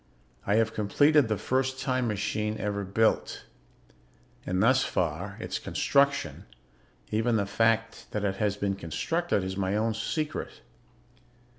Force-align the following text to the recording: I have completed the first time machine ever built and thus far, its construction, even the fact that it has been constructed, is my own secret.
I 0.47 0.55
have 0.55 0.73
completed 0.73 1.27
the 1.27 1.37
first 1.37 1.79
time 1.79 2.07
machine 2.07 2.57
ever 2.57 2.83
built 2.83 3.43
and 4.47 4.63
thus 4.63 4.83
far, 4.83 5.37
its 5.39 5.59
construction, 5.59 6.45
even 7.11 7.35
the 7.35 7.45
fact 7.45 8.07
that 8.09 8.23
it 8.23 8.37
has 8.37 8.57
been 8.57 8.73
constructed, 8.75 9.43
is 9.43 9.57
my 9.57 9.75
own 9.75 9.93
secret. 9.93 10.61